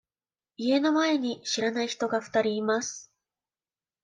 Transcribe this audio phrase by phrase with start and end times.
[0.57, 3.11] 家の前に知らない人が二人います。